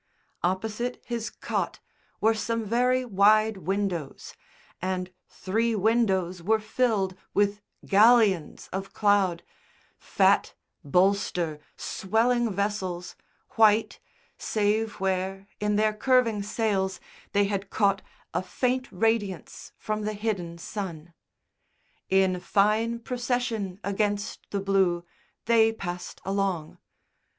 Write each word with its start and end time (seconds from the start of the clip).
Opposite 0.41 0.99
his 1.05 1.29
cot 1.29 1.79
were 2.19 2.33
some 2.33 2.65
very 2.65 3.05
wide 3.05 3.57
windows, 3.57 4.33
and 4.81 5.13
three 5.29 5.75
windows 5.75 6.41
were 6.41 6.59
filled 6.59 7.13
with 7.35 7.61
galleons 7.85 8.67
of 8.73 8.93
cloud 8.93 9.43
fat, 9.99 10.55
bolster, 10.83 11.59
swelling 11.77 12.51
vessels, 12.51 13.15
white, 13.51 13.99
save 14.39 14.93
where, 14.99 15.47
in 15.59 15.75
their 15.75 15.93
curving 15.93 16.41
sails, 16.41 16.99
they 17.33 17.43
had 17.43 17.69
caught 17.69 18.01
a 18.33 18.41
faint 18.41 18.87
radiance 18.91 19.71
from 19.77 20.01
the 20.01 20.13
hidden 20.13 20.57
sun. 20.57 21.13
In 22.09 22.39
fine 22.39 22.97
procession, 22.97 23.79
against 23.83 24.49
the 24.49 24.61
blue, 24.61 25.05
they 25.45 25.71
passed 25.71 26.19
along. 26.25 26.79